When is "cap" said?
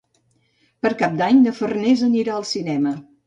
1.01-1.13